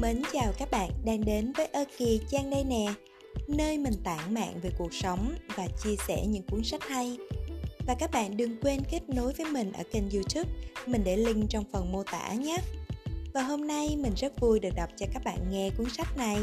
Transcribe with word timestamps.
Mến 0.00 0.22
chào 0.32 0.52
các 0.58 0.70
bạn 0.70 0.90
đang 1.04 1.24
đến 1.24 1.52
với 1.52 1.66
Ơ 1.66 1.84
Kỳ 1.98 2.20
Trang 2.30 2.50
đây 2.50 2.64
nè, 2.64 2.86
Nơi 3.48 3.78
mình 3.78 3.94
tản 4.04 4.34
mạn 4.34 4.60
về 4.62 4.70
cuộc 4.78 4.94
sống 4.94 5.34
và 5.56 5.66
chia 5.84 5.96
sẻ 6.08 6.26
những 6.26 6.42
cuốn 6.42 6.64
sách 6.64 6.82
hay. 6.88 7.18
Và 7.86 7.94
các 7.98 8.10
bạn 8.10 8.36
đừng 8.36 8.60
quên 8.60 8.80
kết 8.90 9.08
nối 9.08 9.32
với 9.32 9.46
mình 9.52 9.72
ở 9.72 9.82
kênh 9.92 10.10
youtube, 10.10 10.50
Mình 10.86 11.02
để 11.04 11.16
link 11.16 11.50
trong 11.50 11.64
phần 11.72 11.92
mô 11.92 12.02
tả 12.02 12.32
nhé. 12.32 12.58
Và 13.34 13.42
hôm 13.42 13.66
nay 13.66 13.96
mình 13.96 14.12
rất 14.16 14.40
vui 14.40 14.60
được 14.60 14.70
đọc 14.76 14.88
cho 14.96 15.06
các 15.12 15.24
bạn 15.24 15.38
nghe 15.50 15.70
cuốn 15.78 15.86
sách 15.90 16.16
này. 16.16 16.38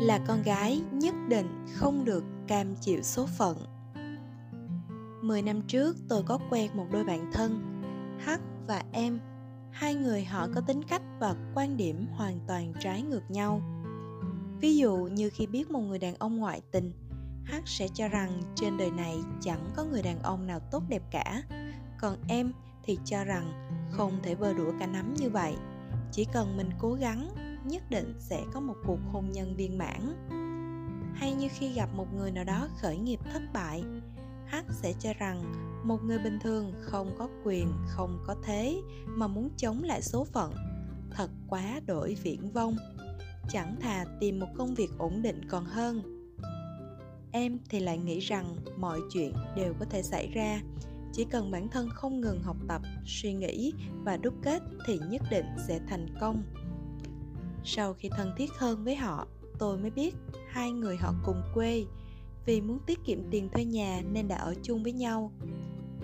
Là 0.00 0.18
con 0.26 0.42
gái 0.42 0.82
nhất 0.92 1.14
định 1.28 1.64
không 1.74 2.04
được 2.04 2.24
cam 2.48 2.74
chịu 2.76 3.02
số 3.02 3.26
phận. 3.38 3.56
Mười 5.22 5.42
năm 5.42 5.62
trước 5.62 5.96
tôi 6.08 6.22
có 6.22 6.38
quen 6.50 6.70
một 6.74 6.86
đôi 6.92 7.04
bạn 7.04 7.30
thân, 7.32 7.82
H 8.26 8.30
và 8.66 8.82
em. 8.92 9.20
Hai 9.70 9.94
người 9.94 10.24
họ 10.24 10.48
có 10.54 10.60
tính 10.60 10.82
cách 10.82 11.02
và 11.20 11.34
quan 11.54 11.76
điểm 11.76 12.06
hoàn 12.12 12.40
toàn 12.46 12.72
trái 12.80 13.02
ngược 13.02 13.30
nhau. 13.30 13.62
Ví 14.60 14.76
dụ 14.76 14.96
như 14.96 15.30
khi 15.30 15.46
biết 15.46 15.70
một 15.70 15.80
người 15.80 15.98
đàn 15.98 16.14
ông 16.14 16.36
ngoại 16.36 16.60
tình, 16.70 16.92
H 17.44 17.54
sẽ 17.64 17.88
cho 17.94 18.08
rằng 18.08 18.40
trên 18.54 18.76
đời 18.76 18.90
này 18.90 19.16
chẳng 19.40 19.70
có 19.76 19.84
người 19.84 20.02
đàn 20.02 20.22
ông 20.22 20.46
nào 20.46 20.60
tốt 20.60 20.82
đẹp 20.88 21.02
cả, 21.10 21.42
còn 22.00 22.16
em 22.28 22.52
thì 22.84 22.98
cho 23.04 23.24
rằng 23.24 23.68
không 23.90 24.12
thể 24.22 24.34
vơ 24.34 24.52
đũa 24.52 24.72
cả 24.80 24.86
nắm 24.86 25.14
như 25.14 25.30
vậy. 25.30 25.54
Chỉ 26.12 26.26
cần 26.32 26.56
mình 26.56 26.70
cố 26.78 26.94
gắng 26.94 27.49
nhất 27.64 27.82
định 27.90 28.14
sẽ 28.18 28.44
có 28.52 28.60
một 28.60 28.76
cuộc 28.86 28.98
hôn 29.12 29.30
nhân 29.32 29.56
viên 29.56 29.78
mãn. 29.78 30.28
Hay 31.14 31.34
như 31.34 31.48
khi 31.50 31.72
gặp 31.72 31.88
một 31.94 32.06
người 32.14 32.30
nào 32.30 32.44
đó 32.44 32.68
khởi 32.80 32.98
nghiệp 32.98 33.20
thất 33.32 33.42
bại, 33.52 33.84
h 34.50 34.56
sẽ 34.70 34.92
cho 35.00 35.12
rằng 35.18 35.42
một 35.84 36.02
người 36.04 36.18
bình 36.18 36.38
thường 36.42 36.72
không 36.80 37.14
có 37.18 37.28
quyền, 37.44 37.72
không 37.86 38.18
có 38.26 38.36
thế 38.44 38.80
mà 39.06 39.26
muốn 39.26 39.50
chống 39.56 39.82
lại 39.82 40.02
số 40.02 40.24
phận. 40.24 40.54
Thật 41.10 41.30
quá 41.48 41.80
đổi 41.86 42.16
viễn 42.22 42.52
vông. 42.52 42.76
Chẳng 43.50 43.76
thà 43.80 44.04
tìm 44.20 44.40
một 44.40 44.46
công 44.56 44.74
việc 44.74 44.90
ổn 44.98 45.22
định 45.22 45.48
còn 45.48 45.64
hơn. 45.64 46.02
Em 47.32 47.58
thì 47.68 47.80
lại 47.80 47.98
nghĩ 47.98 48.18
rằng 48.18 48.56
mọi 48.76 49.00
chuyện 49.12 49.32
đều 49.56 49.74
có 49.78 49.84
thể 49.84 50.02
xảy 50.02 50.30
ra. 50.34 50.60
Chỉ 51.12 51.24
cần 51.24 51.50
bản 51.50 51.68
thân 51.68 51.88
không 51.94 52.20
ngừng 52.20 52.42
học 52.42 52.56
tập, 52.68 52.82
suy 53.06 53.32
nghĩ 53.32 53.72
và 54.04 54.16
đúc 54.16 54.34
kết 54.42 54.62
thì 54.86 54.98
nhất 55.10 55.22
định 55.30 55.46
sẽ 55.68 55.80
thành 55.88 56.06
công 56.20 56.42
sau 57.64 57.94
khi 57.94 58.08
thân 58.08 58.32
thiết 58.36 58.50
hơn 58.58 58.84
với 58.84 58.96
họ, 58.96 59.26
tôi 59.58 59.78
mới 59.78 59.90
biết 59.90 60.14
hai 60.48 60.72
người 60.72 60.96
họ 60.96 61.14
cùng 61.24 61.42
quê. 61.54 61.84
Vì 62.46 62.60
muốn 62.60 62.78
tiết 62.86 62.98
kiệm 63.04 63.18
tiền 63.30 63.48
thuê 63.52 63.64
nhà 63.64 64.02
nên 64.12 64.28
đã 64.28 64.36
ở 64.36 64.54
chung 64.62 64.82
với 64.82 64.92
nhau. 64.92 65.32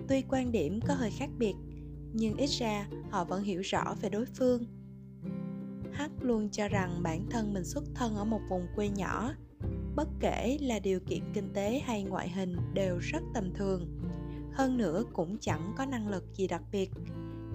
Tuy 0.09 0.23
quan 0.29 0.53
điểm 0.53 0.81
có 0.89 0.95
hơi 0.95 1.11
khác 1.11 1.31
biệt, 1.39 1.55
nhưng 2.13 2.37
ít 2.37 2.51
ra 2.51 2.89
họ 3.11 3.25
vẫn 3.25 3.43
hiểu 3.43 3.61
rõ 3.61 3.95
về 4.01 4.09
đối 4.09 4.27
phương. 4.27 4.65
H 5.93 6.03
luôn 6.21 6.49
cho 6.51 6.69
rằng 6.69 7.03
bản 7.03 7.27
thân 7.31 7.53
mình 7.53 7.65
xuất 7.65 7.85
thân 7.95 8.17
ở 8.17 8.25
một 8.25 8.41
vùng 8.49 8.67
quê 8.77 8.89
nhỏ, 8.89 9.33
bất 9.97 10.09
kể 10.21 10.59
là 10.61 10.79
điều 10.79 11.01
kiện 11.01 11.21
kinh 11.35 11.53
tế 11.53 11.83
hay 11.85 12.03
ngoại 12.03 12.29
hình 12.29 12.57
đều 12.75 12.99
rất 12.99 13.23
tầm 13.35 13.55
thường. 13.55 13.99
Hơn 14.53 14.77
nữa 14.77 15.05
cũng 15.13 15.39
chẳng 15.41 15.75
có 15.79 15.85
năng 15.85 16.09
lực 16.09 16.25
gì 16.35 16.49
đặc 16.49 16.63
biệt 16.73 16.91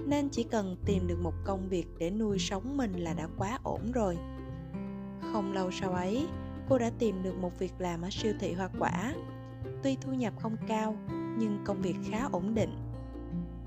nên 0.08 0.30
chỉ 0.30 0.44
cần 0.44 0.76
tìm 0.86 1.08
được 1.08 1.20
một 1.22 1.34
công 1.44 1.70
việc 1.70 1.86
để 1.98 2.12
nuôi 2.12 2.40
sống 2.40 2.78
mình 2.78 2.94
là 2.94 3.14
đã 3.14 3.28
quá 3.38 3.60
ổn 3.64 3.92
rồi. 3.92 4.18
Không 5.34 5.54
lâu 5.54 5.72
sau 5.72 5.92
ấy, 5.92 6.28
cô 6.70 6.78
đã 6.78 6.92
tìm 7.00 7.24
được 7.24 7.38
một 7.38 7.60
việc 7.60 7.74
làm 7.80 8.02
ở 8.02 8.10
siêu 8.12 8.34
thị 8.40 8.54
hoa 8.54 8.70
quả. 8.80 9.14
Tuy 9.84 9.98
thu 10.02 10.14
nhập 10.14 10.34
không 10.40 10.58
cao, 10.68 10.96
nhưng 11.38 11.64
công 11.66 11.82
việc 11.82 11.96
khá 12.10 12.28
ổn 12.32 12.54
định. 12.54 12.76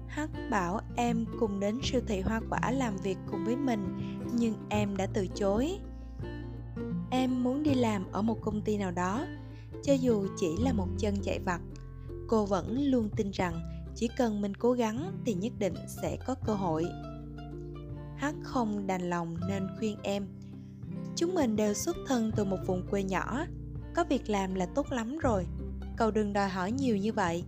Hắc 0.07 0.31
bảo 0.51 0.81
em 0.97 1.25
cùng 1.41 1.61
đến 1.61 1.79
siêu 1.83 2.01
thị 2.07 2.21
hoa 2.21 2.41
quả 2.51 2.71
làm 2.71 2.97
việc 2.97 3.19
cùng 3.31 3.45
với 3.45 3.57
mình, 3.57 3.97
nhưng 4.35 4.55
em 4.69 4.97
đã 4.97 5.07
từ 5.07 5.27
chối. 5.27 5.79
Em 7.11 7.45
muốn 7.45 7.63
đi 7.63 7.75
làm 7.75 8.13
ở 8.13 8.23
một 8.23 8.41
công 8.41 8.61
ty 8.61 8.77
nào 8.77 8.91
đó, 8.91 9.27
cho 9.83 9.93
dù 9.93 10.27
chỉ 10.37 10.57
là 10.61 10.73
một 10.73 10.89
chân 10.99 11.15
chạy 11.23 11.39
vặt, 11.39 11.61
cô 12.29 12.47
vẫn 12.47 12.83
luôn 12.83 13.09
tin 13.17 13.31
rằng 13.31 13.74
chỉ 13.95 14.09
cần 14.17 14.41
mình 14.41 14.55
cố 14.55 14.73
gắng 14.73 15.13
thì 15.25 15.35
nhất 15.35 15.53
định 15.59 15.75
sẽ 15.87 16.17
có 16.27 16.35
cơ 16.47 16.55
hội. 16.55 16.87
H 18.21 18.25
không 18.43 18.87
đành 18.87 19.11
lòng 19.11 19.37
nên 19.49 19.69
khuyên 19.79 19.99
em, 20.03 20.27
chúng 21.17 21.35
mình 21.35 21.57
đều 21.57 21.75
xuất 21.75 21.97
thân 22.07 22.33
từ 22.37 22.45
một 22.45 22.59
vùng 22.67 22.87
quê 22.91 23.03
nhỏ, 23.03 23.47
có 23.95 24.05
việc 24.05 24.31
làm 24.31 24.55
là 24.55 24.67
tốt 24.67 24.93
lắm 24.93 25.19
rồi, 25.19 25.47
cậu 25.97 26.11
đừng 26.11 26.33
đòi 26.33 26.49
hỏi 26.49 26.73
nhiều 26.73 26.97
như 26.97 27.13
vậy. 27.13 27.45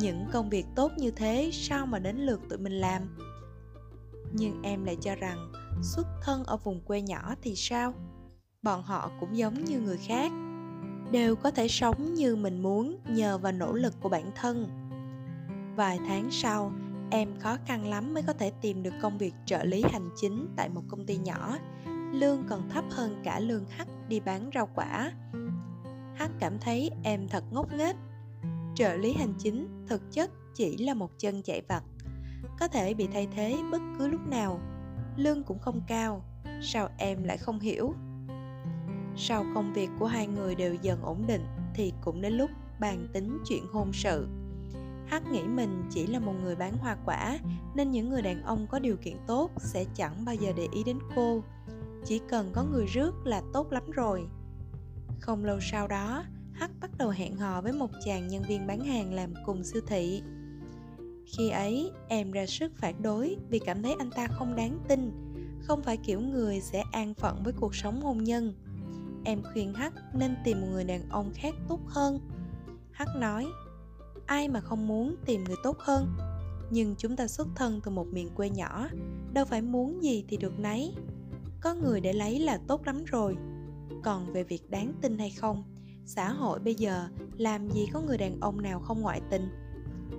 Những 0.00 0.24
công 0.32 0.50
việc 0.50 0.66
tốt 0.74 0.92
như 0.96 1.10
thế 1.10 1.50
sao 1.52 1.86
mà 1.86 1.98
đến 1.98 2.16
lượt 2.16 2.40
tụi 2.48 2.58
mình 2.58 2.80
làm? 2.80 3.02
Nhưng 4.32 4.62
em 4.62 4.84
lại 4.84 4.96
cho 5.00 5.14
rằng 5.14 5.52
xuất 5.82 6.06
thân 6.22 6.44
ở 6.44 6.56
vùng 6.56 6.80
quê 6.80 7.02
nhỏ 7.02 7.34
thì 7.42 7.56
sao? 7.56 7.94
Bọn 8.62 8.82
họ 8.82 9.10
cũng 9.20 9.36
giống 9.36 9.64
như 9.64 9.80
người 9.80 9.98
khác, 9.98 10.32
đều 11.10 11.36
có 11.36 11.50
thể 11.50 11.68
sống 11.68 12.14
như 12.14 12.36
mình 12.36 12.62
muốn 12.62 12.98
nhờ 13.08 13.38
vào 13.38 13.52
nỗ 13.52 13.72
lực 13.72 13.94
của 14.00 14.08
bản 14.08 14.30
thân 14.34 14.85
vài 15.76 15.98
tháng 16.06 16.30
sau, 16.30 16.72
em 17.10 17.28
khó 17.40 17.56
khăn 17.66 17.86
lắm 17.86 18.14
mới 18.14 18.22
có 18.22 18.32
thể 18.32 18.52
tìm 18.60 18.82
được 18.82 18.94
công 19.02 19.18
việc 19.18 19.34
trợ 19.44 19.64
lý 19.64 19.82
hành 19.92 20.10
chính 20.16 20.48
tại 20.56 20.68
một 20.68 20.82
công 20.88 21.06
ty 21.06 21.16
nhỏ. 21.16 21.58
Lương 22.12 22.44
còn 22.48 22.68
thấp 22.68 22.84
hơn 22.90 23.20
cả 23.24 23.40
lương 23.40 23.66
Hắc 23.68 23.88
đi 24.08 24.20
bán 24.20 24.50
rau 24.54 24.68
quả. 24.74 25.12
Hắc 26.14 26.30
cảm 26.40 26.58
thấy 26.58 26.90
em 27.02 27.28
thật 27.28 27.44
ngốc 27.50 27.72
nghếch. 27.72 27.96
Trợ 28.74 28.96
lý 28.96 29.12
hành 29.12 29.34
chính 29.38 29.84
thực 29.88 30.12
chất 30.12 30.30
chỉ 30.54 30.76
là 30.76 30.94
một 30.94 31.10
chân 31.18 31.42
chạy 31.42 31.62
vặt, 31.68 31.82
có 32.60 32.68
thể 32.68 32.94
bị 32.94 33.08
thay 33.12 33.28
thế 33.34 33.56
bất 33.72 33.80
cứ 33.98 34.08
lúc 34.08 34.20
nào. 34.28 34.60
Lương 35.16 35.42
cũng 35.42 35.58
không 35.58 35.80
cao, 35.86 36.24
sao 36.62 36.88
em 36.98 37.24
lại 37.24 37.38
không 37.38 37.60
hiểu? 37.60 37.94
Sau 39.16 39.44
công 39.54 39.72
việc 39.72 39.88
của 39.98 40.06
hai 40.06 40.26
người 40.26 40.54
đều 40.54 40.74
dần 40.74 41.02
ổn 41.02 41.24
định 41.26 41.44
thì 41.74 41.92
cũng 42.04 42.20
đến 42.20 42.32
lúc 42.32 42.50
bàn 42.80 43.08
tính 43.12 43.38
chuyện 43.48 43.66
hôn 43.72 43.92
sự. 43.92 44.28
Hắc 45.06 45.26
nghĩ 45.30 45.42
mình 45.42 45.82
chỉ 45.90 46.06
là 46.06 46.18
một 46.18 46.34
người 46.42 46.56
bán 46.56 46.76
hoa 46.76 46.96
quả 47.04 47.38
nên 47.74 47.90
những 47.90 48.08
người 48.08 48.22
đàn 48.22 48.42
ông 48.42 48.66
có 48.66 48.78
điều 48.78 48.96
kiện 48.96 49.16
tốt 49.26 49.50
sẽ 49.56 49.84
chẳng 49.94 50.24
bao 50.24 50.34
giờ 50.34 50.52
để 50.56 50.68
ý 50.72 50.84
đến 50.84 50.98
cô. 51.16 51.42
Chỉ 52.04 52.20
cần 52.28 52.50
có 52.52 52.64
người 52.64 52.86
rước 52.86 53.26
là 53.26 53.42
tốt 53.52 53.72
lắm 53.72 53.90
rồi. 53.90 54.26
Không 55.20 55.44
lâu 55.44 55.58
sau 55.60 55.88
đó, 55.88 56.24
Hắc 56.52 56.70
bắt 56.80 56.90
đầu 56.98 57.10
hẹn 57.10 57.36
hò 57.36 57.60
với 57.60 57.72
một 57.72 57.90
chàng 58.04 58.28
nhân 58.28 58.42
viên 58.48 58.66
bán 58.66 58.80
hàng 58.80 59.14
làm 59.14 59.34
cùng 59.46 59.64
siêu 59.64 59.82
thị. 59.86 60.22
Khi 61.26 61.50
ấy, 61.50 61.90
em 62.08 62.32
ra 62.32 62.46
sức 62.46 62.72
phản 62.76 63.02
đối 63.02 63.36
vì 63.48 63.58
cảm 63.58 63.82
thấy 63.82 63.94
anh 63.98 64.10
ta 64.10 64.26
không 64.26 64.56
đáng 64.56 64.78
tin, 64.88 65.10
không 65.62 65.82
phải 65.82 65.96
kiểu 65.96 66.20
người 66.20 66.60
sẽ 66.60 66.82
an 66.92 67.14
phận 67.14 67.42
với 67.44 67.52
cuộc 67.60 67.74
sống 67.74 68.00
hôn 68.00 68.24
nhân. 68.24 68.54
Em 69.24 69.42
khuyên 69.52 69.74
Hắc 69.74 69.92
nên 70.14 70.36
tìm 70.44 70.60
một 70.60 70.66
người 70.70 70.84
đàn 70.84 71.08
ông 71.08 71.30
khác 71.34 71.54
tốt 71.68 71.80
hơn. 71.86 72.20
Hắc 72.92 73.08
nói, 73.16 73.46
ai 74.26 74.48
mà 74.48 74.60
không 74.60 74.86
muốn 74.86 75.16
tìm 75.26 75.44
người 75.44 75.56
tốt 75.62 75.78
hơn. 75.78 76.16
Nhưng 76.70 76.94
chúng 76.98 77.16
ta 77.16 77.26
xuất 77.26 77.48
thân 77.54 77.80
từ 77.84 77.90
một 77.90 78.06
miền 78.06 78.28
quê 78.34 78.50
nhỏ, 78.50 78.88
đâu 79.32 79.44
phải 79.44 79.62
muốn 79.62 80.02
gì 80.02 80.24
thì 80.28 80.36
được 80.36 80.58
nấy. 80.58 80.94
Có 81.60 81.74
người 81.74 82.00
để 82.00 82.12
lấy 82.12 82.40
là 82.40 82.58
tốt 82.68 82.86
lắm 82.86 83.04
rồi. 83.04 83.36
Còn 84.02 84.32
về 84.32 84.44
việc 84.44 84.70
đáng 84.70 84.92
tin 85.02 85.18
hay 85.18 85.30
không, 85.30 85.64
xã 86.04 86.30
hội 86.30 86.58
bây 86.58 86.74
giờ 86.74 87.08
làm 87.36 87.70
gì 87.70 87.86
có 87.92 88.00
người 88.00 88.18
đàn 88.18 88.40
ông 88.40 88.62
nào 88.62 88.80
không 88.80 89.00
ngoại 89.00 89.20
tình. 89.30 89.48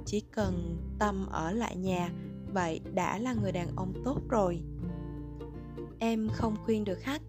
Chỉ 0.06 0.20
cần 0.20 0.78
tâm 1.00 1.26
ở 1.30 1.52
lại 1.52 1.76
nhà, 1.76 2.12
vậy 2.54 2.82
đã 2.94 3.18
là 3.18 3.34
người 3.34 3.52
đàn 3.52 3.68
ông 3.76 3.94
tốt 4.06 4.22
rồi. 4.30 4.62
Em 6.00 6.30
không 6.34 6.56
khuyên 6.66 6.84
được 6.84 7.00
khách, 7.00 7.22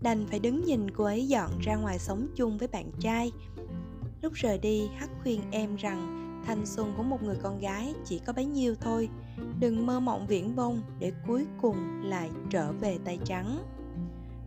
đành 0.00 0.26
phải 0.26 0.38
đứng 0.38 0.64
nhìn 0.64 0.90
cô 0.90 1.04
ấy 1.04 1.28
dọn 1.28 1.50
ra 1.60 1.76
ngoài 1.76 1.98
sống 1.98 2.28
chung 2.36 2.58
với 2.58 2.68
bạn 2.68 2.90
trai. 3.00 3.32
Lúc 4.22 4.32
rời 4.32 4.58
đi, 4.58 4.88
hắc 4.96 5.10
khuyên 5.22 5.40
em 5.50 5.76
rằng 5.76 6.25
thanh 6.46 6.66
xuân 6.66 6.94
của 6.96 7.02
một 7.02 7.22
người 7.22 7.36
con 7.42 7.58
gái 7.58 7.94
chỉ 8.04 8.18
có 8.18 8.32
bấy 8.32 8.44
nhiêu 8.44 8.74
thôi. 8.80 9.08
Đừng 9.60 9.86
mơ 9.86 10.00
mộng 10.00 10.26
viễn 10.26 10.54
vông 10.54 10.82
để 10.98 11.12
cuối 11.26 11.46
cùng 11.62 12.02
lại 12.04 12.30
trở 12.50 12.72
về 12.72 12.98
tay 13.04 13.18
trắng. 13.24 13.58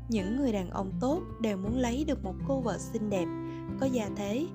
Những 0.09 0.37
người 0.37 0.51
đàn 0.51 0.69
ông 0.69 0.91
tốt 0.99 1.21
đều 1.41 1.57
muốn 1.57 1.77
lấy 1.77 2.03
được 2.07 2.23
một 2.23 2.35
cô 2.47 2.59
vợ 2.61 2.77
xinh 2.77 3.09
đẹp. 3.09 3.25
Có 3.79 3.85
gia 3.85 4.09
thế, 4.15 4.47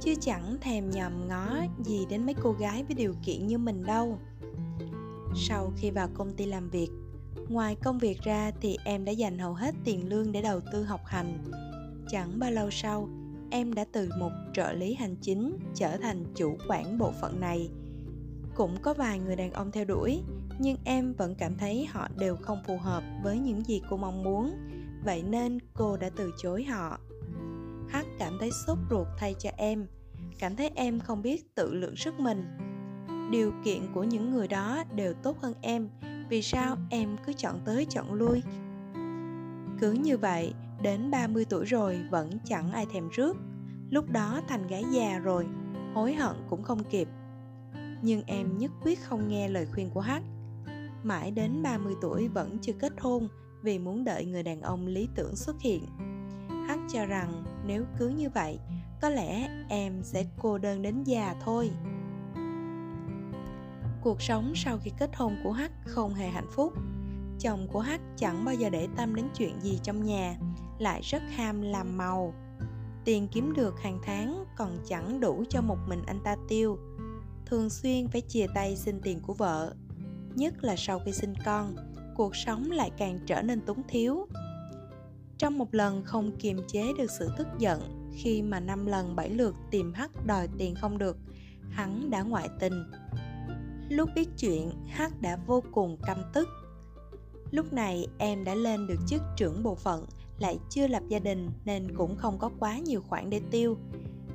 chứ 0.00 0.14
chẳng 0.20 0.56
thèm 0.60 0.90
nhòm 0.90 1.28
ngó 1.28 1.56
gì 1.84 2.06
đến 2.10 2.26
mấy 2.26 2.34
cô 2.42 2.52
gái 2.52 2.84
với 2.84 2.94
điều 2.94 3.14
kiện 3.22 3.46
như 3.46 3.58
mình 3.58 3.82
đâu. 3.82 4.18
Sau 5.36 5.72
khi 5.76 5.90
vào 5.90 6.08
công 6.14 6.32
ty 6.32 6.46
làm 6.46 6.70
việc, 6.70 6.88
ngoài 7.48 7.76
công 7.84 7.98
việc 7.98 8.22
ra 8.22 8.50
thì 8.60 8.76
em 8.84 9.04
đã 9.04 9.12
dành 9.12 9.38
hầu 9.38 9.54
hết 9.54 9.74
tiền 9.84 10.08
lương 10.08 10.32
để 10.32 10.42
đầu 10.42 10.60
tư 10.72 10.82
học 10.82 11.00
hành. 11.04 11.44
Chẳng 12.10 12.38
bao 12.38 12.50
lâu 12.50 12.70
sau 12.70 13.08
em 13.54 13.72
đã 13.72 13.84
từ 13.92 14.08
một 14.18 14.30
trợ 14.52 14.72
lý 14.72 14.94
hành 14.94 15.16
chính 15.16 15.58
trở 15.74 15.96
thành 15.96 16.24
chủ 16.34 16.56
quản 16.68 16.98
bộ 16.98 17.12
phận 17.20 17.40
này. 17.40 17.70
Cũng 18.54 18.76
có 18.82 18.94
vài 18.94 19.18
người 19.18 19.36
đàn 19.36 19.52
ông 19.52 19.70
theo 19.72 19.84
đuổi, 19.84 20.22
nhưng 20.58 20.76
em 20.84 21.12
vẫn 21.12 21.34
cảm 21.34 21.56
thấy 21.58 21.86
họ 21.86 22.08
đều 22.18 22.36
không 22.36 22.58
phù 22.66 22.78
hợp 22.78 23.02
với 23.22 23.38
những 23.38 23.64
gì 23.66 23.82
cô 23.90 23.96
mong 23.96 24.22
muốn. 24.22 24.52
Vậy 25.04 25.22
nên 25.22 25.58
cô 25.74 25.96
đã 25.96 26.10
từ 26.16 26.32
chối 26.38 26.64
họ. 26.64 26.98
Hắc 27.88 28.06
cảm 28.18 28.36
thấy 28.40 28.50
sốt 28.66 28.78
ruột 28.90 29.06
thay 29.18 29.34
cho 29.38 29.50
em, 29.56 29.86
cảm 30.38 30.56
thấy 30.56 30.70
em 30.74 31.00
không 31.00 31.22
biết 31.22 31.54
tự 31.54 31.74
lượng 31.74 31.96
sức 31.96 32.20
mình. 32.20 32.44
Điều 33.30 33.52
kiện 33.64 33.92
của 33.94 34.04
những 34.04 34.30
người 34.30 34.48
đó 34.48 34.84
đều 34.94 35.12
tốt 35.12 35.40
hơn 35.40 35.54
em, 35.60 35.88
vì 36.28 36.42
sao 36.42 36.76
em 36.90 37.16
cứ 37.26 37.32
chọn 37.32 37.60
tới 37.64 37.86
chọn 37.90 38.14
lui? 38.14 38.42
Cứ 39.80 39.92
như 39.92 40.18
vậy 40.18 40.52
đến 40.84 41.10
30 41.10 41.44
tuổi 41.44 41.64
rồi 41.64 42.00
vẫn 42.10 42.30
chẳng 42.44 42.72
ai 42.72 42.86
thèm 42.92 43.08
rước 43.08 43.36
lúc 43.90 44.10
đó 44.10 44.40
thành 44.48 44.66
gái 44.66 44.84
già 44.92 45.18
rồi 45.18 45.46
hối 45.94 46.14
hận 46.14 46.36
cũng 46.48 46.62
không 46.62 46.84
kịp 46.84 47.08
nhưng 48.04 48.22
em 48.26 48.58
nhất 48.58 48.70
quyết 48.82 49.00
không 49.02 49.28
nghe 49.28 49.48
lời 49.48 49.66
khuyên 49.74 49.90
của 49.90 50.00
Hắc. 50.00 50.22
Mãi 51.02 51.30
đến 51.30 51.62
30 51.62 51.94
tuổi 52.00 52.28
vẫn 52.28 52.58
chưa 52.62 52.72
kết 52.72 52.92
hôn 53.00 53.28
vì 53.62 53.78
muốn 53.78 54.04
đợi 54.04 54.24
người 54.24 54.42
đàn 54.42 54.60
ông 54.60 54.86
lý 54.86 55.08
tưởng 55.14 55.36
xuất 55.36 55.60
hiện. 55.60 55.86
Hắc 56.68 56.78
cho 56.92 57.06
rằng 57.06 57.44
nếu 57.66 57.84
cứ 57.98 58.08
như 58.08 58.30
vậy, 58.30 58.58
có 59.00 59.08
lẽ 59.08 59.48
em 59.68 60.02
sẽ 60.02 60.26
cô 60.38 60.58
đơn 60.58 60.82
đến 60.82 61.04
già 61.04 61.34
thôi. 61.44 61.70
Cuộc 64.02 64.22
sống 64.22 64.52
sau 64.54 64.78
khi 64.78 64.90
kết 64.98 65.16
hôn 65.16 65.36
của 65.44 65.52
Hắc 65.52 65.72
không 65.84 66.14
hề 66.14 66.28
hạnh 66.28 66.50
phúc. 66.50 66.72
Chồng 67.40 67.68
của 67.72 67.80
Hắc 67.80 68.00
chẳng 68.16 68.44
bao 68.44 68.54
giờ 68.54 68.70
để 68.70 68.88
tâm 68.96 69.14
đến 69.14 69.24
chuyện 69.34 69.60
gì 69.60 69.78
trong 69.82 70.04
nhà, 70.04 70.36
lại 70.78 71.00
rất 71.02 71.22
ham 71.36 71.62
làm 71.62 71.96
màu. 71.96 72.34
Tiền 73.04 73.28
kiếm 73.28 73.52
được 73.56 73.80
hàng 73.80 73.98
tháng 74.04 74.44
còn 74.56 74.78
chẳng 74.88 75.20
đủ 75.20 75.44
cho 75.48 75.60
một 75.60 75.78
mình 75.88 76.02
anh 76.06 76.20
ta 76.24 76.36
tiêu. 76.48 76.78
Thường 77.46 77.70
xuyên 77.70 78.08
phải 78.08 78.20
chia 78.20 78.46
tay 78.54 78.76
xin 78.76 79.00
tiền 79.00 79.20
của 79.20 79.34
vợ, 79.34 79.74
nhất 80.34 80.64
là 80.64 80.74
sau 80.76 81.00
khi 81.04 81.12
sinh 81.12 81.34
con, 81.44 81.76
cuộc 82.16 82.36
sống 82.36 82.70
lại 82.70 82.90
càng 82.98 83.18
trở 83.26 83.42
nên 83.42 83.60
túng 83.60 83.82
thiếu. 83.88 84.26
Trong 85.38 85.58
một 85.58 85.74
lần 85.74 86.04
không 86.04 86.36
kiềm 86.36 86.60
chế 86.68 86.92
được 86.98 87.10
sự 87.10 87.30
tức 87.38 87.46
giận, 87.58 88.10
khi 88.16 88.42
mà 88.42 88.60
năm 88.60 88.86
lần 88.86 89.16
bảy 89.16 89.30
lượt 89.30 89.54
tìm 89.70 89.92
hắc 89.92 90.26
đòi 90.26 90.48
tiền 90.58 90.74
không 90.74 90.98
được, 90.98 91.16
hắn 91.70 92.10
đã 92.10 92.22
ngoại 92.22 92.48
tình. 92.60 92.84
Lúc 93.88 94.10
biết 94.14 94.28
chuyện, 94.38 94.70
hắc 94.88 95.20
đã 95.20 95.38
vô 95.46 95.62
cùng 95.72 95.96
căm 96.06 96.18
tức. 96.34 96.48
Lúc 97.50 97.72
này 97.72 98.06
em 98.18 98.44
đã 98.44 98.54
lên 98.54 98.86
được 98.86 98.98
chức 99.06 99.22
trưởng 99.36 99.62
bộ 99.62 99.74
phận 99.74 100.06
lại 100.38 100.58
chưa 100.70 100.86
lập 100.86 101.02
gia 101.08 101.18
đình 101.18 101.50
nên 101.64 101.96
cũng 101.96 102.16
không 102.16 102.38
có 102.38 102.50
quá 102.58 102.78
nhiều 102.78 103.00
khoản 103.00 103.30
để 103.30 103.40
tiêu. 103.50 103.76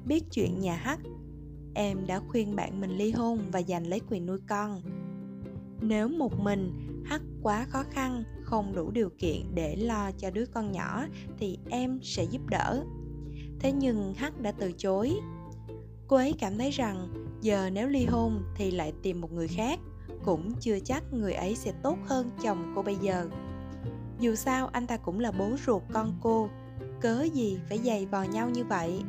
Biết 0.06 0.24
chuyện 0.32 0.60
nhà 0.60 0.76
hắc 0.76 1.00
em 1.74 2.08
đã 2.08 2.22
khuyên 2.28 2.56
bạn 2.56 2.82
mình 2.82 2.98
ly 2.98 3.12
hôn 3.12 3.40
và 3.52 3.62
giành 3.62 3.88
lấy 3.88 4.02
quyền 4.10 4.26
nuôi 4.26 4.40
con. 4.48 4.82
Nếu 5.82 6.08
một 6.08 6.40
mình 6.40 6.72
hắc 7.06 7.22
quá 7.44 7.66
khó 7.70 7.84
khăn, 7.92 8.24
không 8.44 8.76
đủ 8.76 8.92
điều 8.92 9.10
kiện 9.18 9.56
để 9.56 9.76
lo 9.76 10.12
cho 10.12 10.32
đứa 10.32 10.46
con 10.46 10.72
nhỏ 10.72 11.06
thì 11.38 11.58
em 11.70 12.00
sẽ 12.04 12.24
giúp 12.24 12.42
đỡ. 12.50 12.84
Thế 13.60 13.72
nhưng 13.72 14.14
hắc 14.14 14.42
đã 14.42 14.52
từ 14.52 14.72
chối. 14.78 15.20
Cô 16.08 16.16
ấy 16.16 16.34
cảm 16.40 16.58
thấy 16.58 16.72
rằng 16.72 17.08
giờ 17.42 17.70
nếu 17.74 17.88
ly 17.88 18.06
hôn 18.06 18.44
thì 18.56 18.72
lại 18.72 18.94
tìm 19.04 19.22
một 19.22 19.32
người 19.32 19.48
khác, 19.48 19.80
cũng 20.26 20.54
chưa 20.60 20.80
chắc 20.80 21.14
người 21.14 21.34
ấy 21.34 21.56
sẽ 21.56 21.72
tốt 21.84 21.98
hơn 22.06 22.30
chồng 22.44 22.74
cô 22.76 22.82
bây 22.82 22.96
giờ 22.96 23.30
dù 24.20 24.36
sao, 24.36 24.68
anh 24.68 24.88
ta 24.88 24.98
cũng 24.98 25.20
là 25.20 25.32
bố 25.32 25.56
ruột 25.66 25.84
con 25.94 26.14
cô. 26.22 26.50
Cớ 27.02 27.24
gì 27.34 27.60
phải 27.70 27.78
giày 27.78 28.06
vò 28.06 28.24
nhau 28.24 28.50
như 28.50 28.64
vậy? 28.64 29.02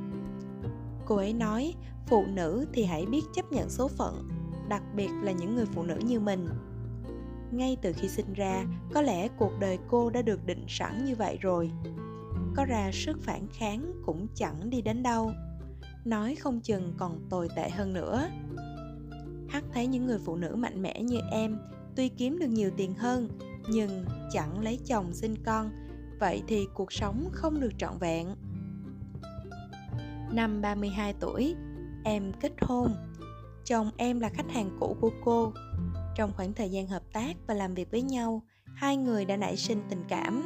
Cô 1.07 1.17
ấy 1.17 1.33
nói, 1.33 1.75
phụ 2.07 2.27
nữ 2.27 2.67
thì 2.73 2.85
hãy 2.85 3.07
biết 3.07 3.23
chấp 3.35 3.53
nhận 3.53 3.71
số 3.71 3.89
phận, 3.89 4.29
đặc 4.69 4.83
biệt 4.97 5.11
là 5.23 5.33
những 5.33 5.57
người 5.57 5.67
phụ 5.67 5.83
nữ 5.83 5.97
như 6.07 6.21
mình. 6.21 6.49
Ngay 7.53 7.77
từ 7.83 7.93
khi 7.93 8.09
sinh 8.09 8.33
ra, 8.33 8.65
có 8.95 9.03
lẽ 9.03 9.29
cuộc 9.29 9.53
đời 9.61 9.79
cô 9.89 10.11
đã 10.11 10.23
được 10.23 10.47
định 10.47 10.65
sẵn 10.69 11.05
như 11.05 11.17
vậy 11.17 11.39
rồi. 11.41 11.71
Có 12.57 12.65
ra 12.65 12.91
sức 12.93 13.23
phản 13.23 13.47
kháng 13.53 13.93
cũng 14.07 14.27
chẳng 14.35 14.71
đi 14.71 14.83
đến 14.83 15.03
đâu. 15.03 15.33
Nói 16.05 16.35
không 16.35 16.61
chừng 16.61 16.95
còn 16.99 17.27
tồi 17.31 17.49
tệ 17.57 17.71
hơn 17.71 17.93
nữa. 17.93 18.29
Hắc 19.49 19.65
thấy 19.73 19.87
những 19.87 20.07
người 20.07 20.19
phụ 20.19 20.37
nữ 20.37 20.55
mạnh 20.57 20.83
mẽ 20.83 21.03
như 21.03 21.19
em, 21.33 21.59
tuy 21.97 22.09
kiếm 22.09 22.39
được 22.39 22.49
nhiều 22.49 22.71
tiền 22.77 22.95
hơn 22.95 23.29
nhưng 23.69 24.05
chẳng 24.33 24.61
lấy 24.61 24.79
chồng 24.87 25.15
sinh 25.15 25.35
con 25.45 25.71
vậy 26.21 26.43
thì 26.49 26.67
cuộc 26.75 26.93
sống 26.93 27.29
không 27.33 27.61
được 27.61 27.73
trọn 27.79 27.99
vẹn 27.99 28.35
Năm 30.33 30.61
32 30.63 31.15
tuổi, 31.21 31.55
em 32.05 32.33
kết 32.41 32.53
hôn. 32.61 32.95
Chồng 33.65 33.91
em 33.97 34.21
là 34.21 34.29
khách 34.29 34.51
hàng 34.51 34.77
cũ 34.81 34.97
của 35.01 35.11
cô. 35.25 35.53
Trong 36.17 36.33
khoảng 36.37 36.53
thời 36.53 36.71
gian 36.71 36.87
hợp 36.87 37.03
tác 37.13 37.37
và 37.47 37.55
làm 37.55 37.75
việc 37.75 37.91
với 37.91 38.03
nhau, 38.03 38.43
hai 38.65 38.97
người 38.97 39.25
đã 39.25 39.37
nảy 39.37 39.57
sinh 39.57 39.83
tình 39.89 40.05
cảm. 40.09 40.43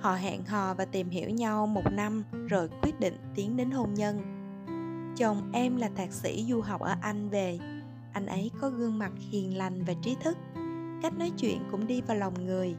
Họ 0.00 0.14
hẹn 0.14 0.44
hò 0.44 0.74
và 0.74 0.84
tìm 0.84 1.10
hiểu 1.10 1.30
nhau 1.30 1.66
một 1.66 1.92
năm 1.92 2.24
rồi 2.48 2.68
quyết 2.82 3.00
định 3.00 3.16
tiến 3.34 3.56
đến 3.56 3.70
hôn 3.70 3.94
nhân. 3.94 4.22
Chồng 5.16 5.50
em 5.52 5.76
là 5.76 5.90
thạc 5.96 6.12
sĩ 6.12 6.46
du 6.48 6.60
học 6.60 6.80
ở 6.80 6.94
Anh 7.00 7.28
về. 7.28 7.58
Anh 8.12 8.26
ấy 8.26 8.50
có 8.60 8.70
gương 8.70 8.98
mặt 8.98 9.12
hiền 9.30 9.56
lành 9.56 9.84
và 9.84 9.94
trí 10.02 10.16
thức. 10.22 10.36
Cách 11.02 11.18
nói 11.18 11.32
chuyện 11.38 11.62
cũng 11.70 11.86
đi 11.86 12.00
vào 12.00 12.16
lòng 12.16 12.46
người. 12.46 12.76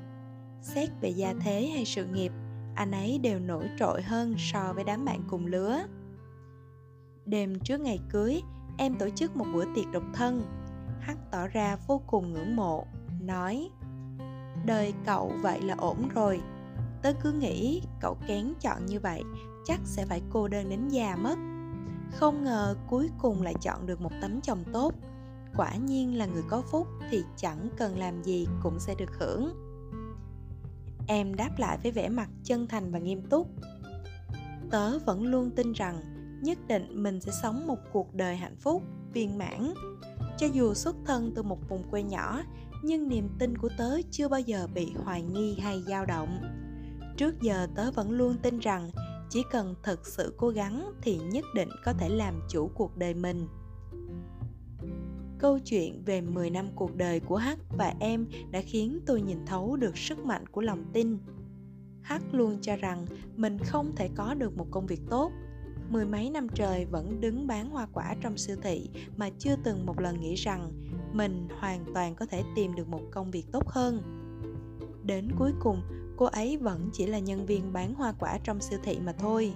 Xét 0.62 0.89
về 1.01 1.10
gia 1.10 1.33
thế 1.42 1.71
hay 1.74 1.86
sự 1.86 2.06
nghiệp, 2.06 2.31
anh 2.75 2.92
ấy 2.92 3.18
đều 3.18 3.39
nổi 3.39 3.69
trội 3.80 4.01
hơn 4.01 4.36
so 4.38 4.74
với 4.74 4.83
đám 4.83 5.06
bạn 5.06 5.24
cùng 5.30 5.45
lứa 5.45 5.80
Đêm 7.25 7.60
trước 7.60 7.81
ngày 7.81 8.00
cưới, 8.10 8.42
em 8.77 8.95
tổ 8.95 9.10
chức 9.10 9.36
một 9.36 9.45
bữa 9.54 9.66
tiệc 9.75 9.92
độc 9.92 10.04
thân. 10.13 10.44
Hắc 11.00 11.18
tỏ 11.31 11.48
ra 11.48 11.77
vô 11.88 12.01
cùng 12.07 12.33
ngưỡng 12.33 12.56
mộ, 12.56 12.86
nói 13.21 13.69
Đời 14.66 14.94
cậu 15.06 15.33
vậy 15.42 15.62
là 15.62 15.75
ổn 15.77 16.10
rồi. 16.16 16.42
Tớ 17.01 17.13
cứ 17.13 17.31
nghĩ 17.31 17.81
cậu 18.01 18.18
kén 18.27 18.54
chọn 18.60 18.86
như 18.86 19.00
vậy, 19.00 19.24
chắc 19.66 19.80
sẽ 19.83 20.06
phải 20.06 20.21
cô 20.30 20.48
đơn 20.48 20.69
đến 20.69 20.88
già 20.89 21.16
mất. 21.16 21.36
Không 22.12 22.44
ngờ 22.44 22.75
cuối 22.88 23.10
cùng 23.18 23.42
lại 23.42 23.54
chọn 23.62 23.86
được 23.86 24.01
một 24.01 24.12
tấm 24.21 24.42
chồng 24.42 24.63
tốt. 24.74 24.94
Quả 25.57 25.75
nhiên 25.75 26.18
là 26.18 26.25
người 26.25 26.44
có 26.50 26.62
phúc 26.72 26.88
thì 27.12 27.24
chẳng 27.38 27.69
cần 27.78 27.98
làm 27.98 28.24
gì 28.24 28.48
cũng 28.63 28.80
sẽ 28.80 28.96
được 28.96 29.12
hưởng. 29.19 29.54
Em 31.07 31.36
đáp 31.36 31.50
lại 31.57 31.78
với 31.84 31.92
vẻ 31.92 32.10
mặt 32.10 32.30
chân 32.44 32.68
thành 32.68 32.92
và 32.92 33.00
nghiêm 33.00 33.22
túc. 33.22 33.48
Tớ 34.72 35.00
vẫn 35.00 35.24
luôn 35.24 35.51
tin 35.56 35.74
rằng 35.74 36.01
nhất 36.44 36.57
định 36.68 37.04
mình 37.04 37.22
sẽ 37.22 37.31
sống 37.42 37.68
một 37.68 37.78
cuộc 37.94 38.13
đời 38.13 38.36
hạnh 38.36 38.56
phúc, 38.56 38.84
viên 39.13 39.38
mãn 39.38 39.74
cho 40.38 40.48
dù 40.48 40.74
xuất 40.74 40.96
thân 41.06 41.31
từ 41.36 41.44
một 41.44 41.69
vùng 41.69 41.84
quê 41.92 42.04
nhỏ, 42.04 42.42
nhưng 42.84 43.07
niềm 43.07 43.30
tin 43.40 43.57
của 43.57 43.69
tớ 43.78 43.98
chưa 44.12 44.28
bao 44.28 44.40
giờ 44.40 44.68
bị 44.74 44.94
hoài 45.04 45.22
nghi 45.22 45.57
hay 45.60 45.84
dao 45.88 46.06
động 46.06 46.60
trước 47.19 47.42
giờ 47.42 47.68
tớ 47.75 47.92
vẫn 47.92 48.12
luôn 48.12 48.36
tin 48.42 48.60
rằng 48.60 48.92
chỉ 49.30 49.44
cần 49.52 49.75
thật 49.83 50.07
sự 50.07 50.33
cố 50.38 50.50
gắng 50.50 50.92
thì 51.02 51.18
nhất 51.18 51.45
định 51.56 51.69
có 51.85 51.94
thể 51.94 52.09
làm 52.09 52.42
chủ 52.50 52.71
cuộc 52.76 52.97
đời 52.97 53.14
mình 53.14 53.47
Câu 55.40 55.60
chuyện 55.60 56.04
về 56.06 56.22
10 56.22 56.50
năm 56.50 56.68
cuộc 56.76 56.96
đời 56.96 57.19
của 57.19 57.36
Hắc 57.36 57.60
và 57.78 57.94
em 58.00 58.28
đã 58.52 58.62
khiến 58.62 59.00
tôi 59.06 59.22
nhìn 59.22 59.46
thấu 59.46 59.76
được 59.76 59.98
sức 59.98 60.26
mạnh 60.26 60.48
của 60.48 60.62
lòng 60.62 60.84
tin. 60.94 61.18
Hắc 62.02 62.22
luôn 62.31 62.58
cho 62.62 62.76
rằng 62.76 63.06
mình 63.36 63.58
không 63.66 63.96
thể 63.96 64.10
có 64.16 64.34
được 64.34 64.58
một 64.58 64.68
công 64.72 64.88
việc 64.88 65.02
tốt. 65.10 65.31
Mười 65.90 66.06
mấy 66.06 66.30
năm 66.30 66.48
trời 66.56 66.86
vẫn 66.86 67.22
đứng 67.22 67.48
bán 67.48 67.69
hoa 67.69 67.88
quả 67.94 68.16
trong 68.22 68.38
siêu 68.38 68.58
thị 68.62 68.90
mà 69.18 69.30
chưa 69.40 69.56
từng 69.64 69.86
một 69.86 70.00
lần 70.00 70.22
nghĩ 70.22 70.36
rằng 70.36 70.72
mình 71.14 71.48
hoàn 71.60 71.86
toàn 71.94 72.16
có 72.16 72.26
thể 72.26 72.44
tìm 72.56 72.76
được 72.76 72.88
một 72.88 73.02
công 73.12 73.31
việc 73.31 73.46
tốt 73.52 73.68
hơn. 73.68 74.02
Đến 75.04 75.31
cuối 75.38 75.52
cùng, 75.60 75.81
cô 76.18 76.26
ấy 76.26 76.58
vẫn 76.58 76.90
chỉ 76.94 77.06
là 77.06 77.19
nhân 77.19 77.46
viên 77.46 77.74
bán 77.74 77.94
hoa 77.94 78.14
quả 78.19 78.40
trong 78.44 78.62
siêu 78.62 78.80
thị 78.84 79.00
mà 79.06 79.12
thôi. 79.12 79.54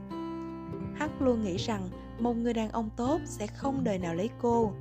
Hắc 0.96 1.22
luôn 1.22 1.44
nghĩ 1.44 1.58
rằng 1.58 1.90
một 2.20 2.34
người 2.34 2.54
đàn 2.54 2.70
ông 2.70 2.90
tốt 2.98 3.22
sẽ 3.26 3.48
không 3.48 3.84
đời 3.84 4.00
nào 4.00 4.16
lấy 4.16 4.30
cô 4.42 4.72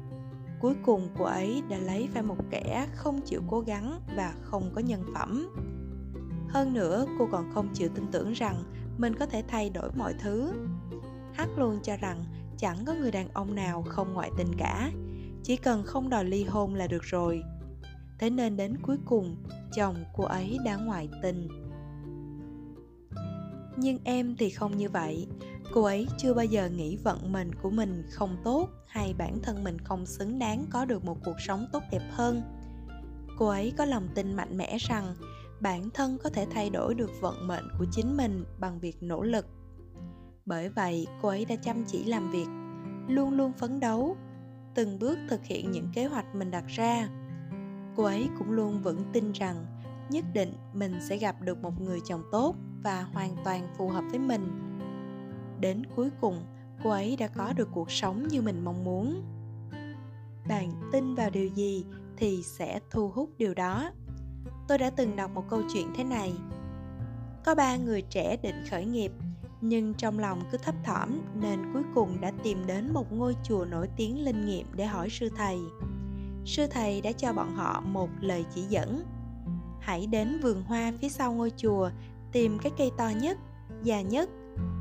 cuối 0.62 0.74
cùng 0.82 1.08
cô 1.18 1.24
ấy 1.24 1.62
đã 1.68 1.78
lấy 1.78 2.08
phải 2.14 2.22
một 2.22 2.36
kẻ 2.50 2.86
không 2.94 3.20
chịu 3.20 3.40
cố 3.48 3.60
gắng 3.60 4.00
và 4.16 4.34
không 4.42 4.70
có 4.74 4.80
nhân 4.80 5.04
phẩm 5.14 5.48
hơn 6.48 6.74
nữa 6.74 7.06
cô 7.18 7.28
còn 7.32 7.50
không 7.54 7.68
chịu 7.74 7.88
tin 7.94 8.04
tưởng 8.12 8.32
rằng 8.32 8.62
mình 8.98 9.14
có 9.14 9.26
thể 9.26 9.42
thay 9.48 9.70
đổi 9.70 9.90
mọi 9.96 10.14
thứ 10.18 10.52
Hắc 11.32 11.48
luôn 11.58 11.78
cho 11.82 11.96
rằng 11.96 12.24
chẳng 12.58 12.84
có 12.86 12.94
người 12.94 13.10
đàn 13.10 13.28
ông 13.28 13.54
nào 13.54 13.82
không 13.82 14.14
ngoại 14.14 14.30
tình 14.38 14.54
cả, 14.58 14.90
chỉ 15.42 15.56
cần 15.56 15.82
không 15.84 16.10
đòi 16.10 16.24
ly 16.24 16.44
hôn 16.44 16.74
là 16.74 16.86
được 16.86 17.02
rồi. 17.02 17.42
Thế 18.18 18.30
nên 18.30 18.56
đến 18.56 18.76
cuối 18.82 18.96
cùng, 19.04 19.36
chồng 19.76 19.96
cô 20.16 20.24
ấy 20.24 20.58
đã 20.64 20.76
ngoại 20.76 21.08
tình. 21.22 21.48
Nhưng 23.76 23.98
em 24.04 24.36
thì 24.38 24.50
không 24.50 24.76
như 24.76 24.88
vậy, 24.88 25.26
cô 25.74 25.82
ấy 25.82 26.06
chưa 26.18 26.34
bao 26.34 26.44
giờ 26.44 26.68
nghĩ 26.68 26.96
vận 26.96 27.32
mệnh 27.32 27.54
của 27.54 27.70
mình 27.70 28.02
không 28.10 28.36
tốt 28.44 28.68
hay 28.86 29.14
bản 29.18 29.38
thân 29.42 29.64
mình 29.64 29.78
không 29.78 30.06
xứng 30.06 30.38
đáng 30.38 30.66
có 30.70 30.84
được 30.84 31.04
một 31.04 31.16
cuộc 31.24 31.40
sống 31.46 31.66
tốt 31.72 31.82
đẹp 31.90 32.02
hơn. 32.10 32.42
Cô 33.38 33.46
ấy 33.46 33.72
có 33.78 33.84
lòng 33.84 34.08
tin 34.14 34.36
mạnh 34.36 34.56
mẽ 34.56 34.78
rằng 34.78 35.14
bản 35.60 35.90
thân 35.94 36.18
có 36.24 36.30
thể 36.30 36.46
thay 36.50 36.70
đổi 36.70 36.94
được 36.94 37.10
vận 37.20 37.48
mệnh 37.48 37.64
của 37.78 37.86
chính 37.92 38.16
mình 38.16 38.44
bằng 38.58 38.80
việc 38.80 39.02
nỗ 39.02 39.22
lực. 39.22 39.46
Bởi 40.44 40.68
vậy, 40.68 41.06
cô 41.22 41.28
ấy 41.28 41.44
đã 41.44 41.56
chăm 41.56 41.84
chỉ 41.84 42.04
làm 42.04 42.30
việc, 42.30 42.46
luôn 43.08 43.36
luôn 43.36 43.52
phấn 43.52 43.80
đấu, 43.80 44.16
từng 44.74 44.98
bước 44.98 45.18
thực 45.28 45.44
hiện 45.44 45.70
những 45.70 45.88
kế 45.94 46.04
hoạch 46.04 46.34
mình 46.34 46.50
đặt 46.50 46.64
ra. 46.66 47.08
Cô 47.96 48.02
ấy 48.02 48.28
cũng 48.38 48.50
luôn 48.50 48.82
vững 48.82 49.04
tin 49.12 49.32
rằng 49.32 49.66
nhất 50.10 50.24
định 50.34 50.52
mình 50.72 50.98
sẽ 51.08 51.16
gặp 51.16 51.36
được 51.42 51.62
một 51.62 51.80
người 51.80 51.98
chồng 52.04 52.22
tốt 52.32 52.54
và 52.84 53.02
hoàn 53.02 53.36
toàn 53.44 53.68
phù 53.78 53.88
hợp 53.88 54.04
với 54.10 54.18
mình 54.18 54.71
đến 55.62 55.82
cuối 55.96 56.10
cùng, 56.20 56.42
cô 56.84 56.90
ấy 56.90 57.16
đã 57.16 57.28
có 57.28 57.52
được 57.52 57.68
cuộc 57.72 57.90
sống 57.90 58.28
như 58.28 58.42
mình 58.42 58.64
mong 58.64 58.84
muốn. 58.84 59.22
Bạn 60.48 60.72
tin 60.92 61.14
vào 61.14 61.30
điều 61.30 61.48
gì 61.48 61.84
thì 62.16 62.42
sẽ 62.42 62.80
thu 62.90 63.08
hút 63.08 63.30
điều 63.38 63.54
đó. 63.54 63.90
Tôi 64.68 64.78
đã 64.78 64.90
từng 64.90 65.16
đọc 65.16 65.30
một 65.34 65.44
câu 65.50 65.62
chuyện 65.72 65.86
thế 65.96 66.04
này. 66.04 66.32
Có 67.44 67.54
ba 67.54 67.76
người 67.76 68.02
trẻ 68.02 68.36
định 68.42 68.64
khởi 68.70 68.84
nghiệp, 68.84 69.12
nhưng 69.60 69.94
trong 69.94 70.18
lòng 70.18 70.42
cứ 70.52 70.58
thấp 70.58 70.74
thỏm 70.84 71.08
nên 71.40 71.72
cuối 71.72 71.82
cùng 71.94 72.20
đã 72.20 72.32
tìm 72.42 72.66
đến 72.66 72.92
một 72.92 73.12
ngôi 73.12 73.36
chùa 73.44 73.64
nổi 73.64 73.88
tiếng 73.96 74.24
linh 74.24 74.46
nghiệm 74.46 74.66
để 74.76 74.86
hỏi 74.86 75.08
sư 75.10 75.28
thầy. 75.36 75.58
Sư 76.44 76.66
thầy 76.70 77.00
đã 77.00 77.12
cho 77.12 77.32
bọn 77.32 77.54
họ 77.54 77.80
một 77.80 78.10
lời 78.20 78.44
chỉ 78.54 78.62
dẫn. 78.62 79.02
Hãy 79.80 80.06
đến 80.06 80.38
vườn 80.42 80.62
hoa 80.62 80.92
phía 81.00 81.08
sau 81.08 81.32
ngôi 81.32 81.52
chùa, 81.56 81.90
tìm 82.32 82.58
cái 82.62 82.72
cây 82.78 82.90
to 82.98 83.08
nhất, 83.20 83.38
già 83.82 84.00
nhất 84.00 84.28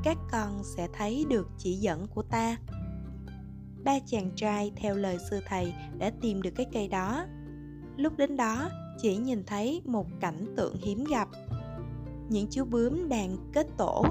các 0.04 0.18
con 0.32 0.63
sẽ 0.63 0.88
thấy 0.94 1.25
được 1.30 1.48
chỉ 1.58 1.74
dẫn 1.74 2.08
của 2.08 2.22
ta. 2.22 2.58
Ba 3.84 4.00
chàng 4.06 4.32
trai 4.36 4.72
theo 4.75 4.96
lời 4.96 5.18
sư 5.30 5.40
thầy 5.48 5.74
đã 5.98 6.12
tìm 6.22 6.42
được 6.42 6.51
cái 6.56 6.66
cây 6.74 6.88
đó. 6.88 7.25
Lúc 7.98 8.18
đến 8.18 8.38
đó, 8.38 8.70
chỉ 9.01 9.18
nhìn 9.18 9.44
thấy 9.46 9.82
một 9.86 10.08
cảnh 10.20 10.54
tượng 10.58 10.75
hiếm 10.82 11.04
gặp. 11.04 11.28
Những 12.30 12.48
chú 12.51 12.66
bướm 12.66 13.10
đang 13.10 13.38
kết 13.54 13.68
tổ. 13.78 14.06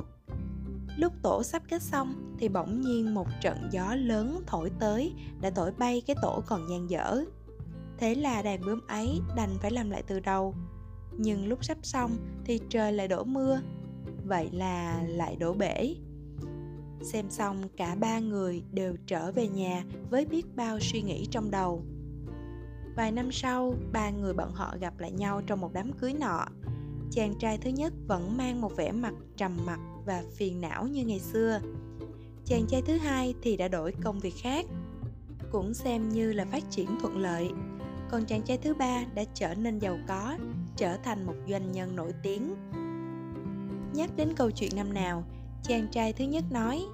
Lúc 0.97 1.13
tổ 1.23 1.43
sắp 1.43 1.63
kết 1.69 1.83
xong 1.83 2.37
thì 2.39 2.49
bỗng 2.49 2.81
nhiên 2.81 3.15
một 3.15 3.27
trận 3.41 3.69
gió 3.71 3.95
lớn 3.95 4.43
thổi 4.47 4.71
tới 4.81 5.15
đã 5.41 5.51
thổi 5.51 5.73
bay 5.79 6.03
cái 6.07 6.17
tổ 6.23 6.43
còn 6.47 6.69
dang 6.71 6.91
dở. 6.91 7.25
Thế 7.99 8.15
là 8.15 8.43
đàn 8.43 8.61
bướm 8.61 8.81
ấy 8.89 9.21
đành 9.37 9.51
phải 9.61 9.71
làm 9.71 9.91
lại 9.91 10.03
từ 10.07 10.21
đầu. 10.21 10.55
Nhưng 11.19 11.49
lúc 11.49 11.65
sắp 11.65 11.79
xong 11.83 12.11
thì 12.45 12.61
trời 12.69 12.93
lại 12.93 13.09
đổ 13.09 13.25
mưa 13.25 13.61
vậy 14.31 14.51
là 14.53 15.03
lại 15.07 15.37
đổ 15.37 15.53
bể. 15.53 15.95
Xem 17.03 17.31
xong, 17.31 17.63
cả 17.77 17.95
ba 18.01 18.19
người 18.19 18.63
đều 18.73 18.97
trở 19.07 19.33
về 19.33 19.49
nhà 19.49 19.85
với 20.11 20.25
biết 20.25 20.57
bao 20.57 20.79
suy 20.81 21.03
nghĩ 21.03 21.27
trong 21.31 21.51
đầu. 21.51 21.83
Vài 22.97 23.13
năm 23.13 23.33
sau, 23.33 23.75
ba 23.93 24.11
người 24.11 24.35
bọn 24.35 24.53
họ 24.53 24.77
gặp 24.81 24.99
lại 24.99 25.13
nhau 25.13 25.43
trong 25.47 25.61
một 25.61 25.73
đám 25.73 25.93
cưới 25.93 26.13
nọ. 26.13 26.47
Chàng 27.11 27.35
trai 27.39 27.59
thứ 27.59 27.71
nhất 27.71 27.93
vẫn 28.07 28.37
mang 28.37 28.61
một 28.61 28.77
vẻ 28.77 28.93
mặt 28.93 29.15
trầm 29.37 29.57
mặc 29.67 29.81
và 30.07 30.23
phiền 30.37 30.61
não 30.61 30.87
như 30.87 31.05
ngày 31.05 31.21
xưa. 31.21 31.61
Chàng 32.45 32.67
trai 32.69 32.83
thứ 32.83 32.97
hai 32.97 33.35
thì 33.43 33.57
đã 33.57 33.69
đổi 33.69 33.93
công 34.03 34.21
việc 34.21 34.35
khác, 34.37 34.67
cũng 35.53 35.75
xem 35.75 36.09
như 36.09 36.33
là 36.33 36.45
phát 36.45 36.71
triển 36.71 36.89
thuận 37.01 37.19
lợi. 37.19 37.51
Còn 38.11 38.25
chàng 38.25 38.43
trai 38.43 38.59
thứ 38.59 38.75
ba 38.75 39.05
đã 39.15 39.25
trở 39.35 39.55
nên 39.55 39.79
giàu 39.79 39.99
có, 40.09 40.37
trở 40.77 40.97
thành 40.97 41.27
một 41.27 41.35
doanh 41.49 41.73
nhân 41.73 41.97
nổi 41.97 42.13
tiếng 42.23 42.55
nhắc 43.95 44.11
đến 44.17 44.35
câu 44.37 44.51
chuyện 44.51 44.71
năm 44.77 44.95
nào, 44.95 45.25
chàng 45.63 45.89
trai 45.93 46.13
thứ 46.13 46.25
nhất 46.25 46.45
nói, 46.51 46.85